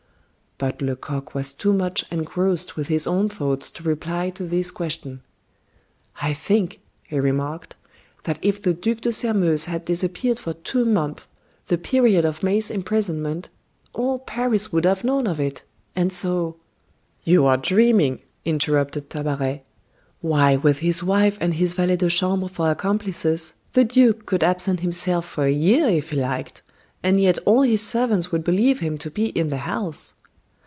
[0.63, 5.23] But Lecoq was too much engrossed with his own thoughts to reply to this question.
[6.21, 7.75] "I think," he remarked,
[8.25, 11.25] "that if the Duc de Sairmeuse had disappeared for two months
[11.65, 13.49] the period of May's imprisonment,
[13.93, 15.63] all Paris would have known of it
[15.95, 16.57] and so"
[17.23, 19.63] "You are dreaming," interrupted Tabaret.
[20.21, 24.81] "Why with his wife and his valet de chambre for accomplices, the duke could absent
[24.81, 26.61] himself for a year if he liked,
[27.01, 30.13] and yet all his servants would believe him to be in the house."